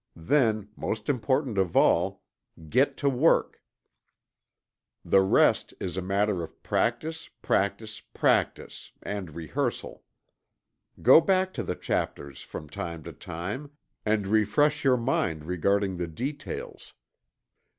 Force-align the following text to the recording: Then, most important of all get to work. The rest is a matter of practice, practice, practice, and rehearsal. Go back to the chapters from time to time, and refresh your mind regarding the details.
Then, 0.15 0.69
most 0.75 1.09
important 1.09 1.59
of 1.59 1.77
all 1.77 2.23
get 2.69 2.97
to 2.97 3.07
work. 3.07 3.61
The 5.05 5.21
rest 5.21 5.75
is 5.79 5.95
a 5.95 6.01
matter 6.01 6.41
of 6.41 6.63
practice, 6.63 7.29
practice, 7.43 7.99
practice, 8.11 8.93
and 9.03 9.35
rehearsal. 9.35 10.03
Go 11.03 11.21
back 11.21 11.53
to 11.53 11.61
the 11.61 11.75
chapters 11.75 12.41
from 12.41 12.67
time 12.67 13.03
to 13.03 13.13
time, 13.13 13.73
and 14.03 14.25
refresh 14.25 14.83
your 14.83 14.97
mind 14.97 15.45
regarding 15.45 15.97
the 15.97 16.07
details. 16.07 16.95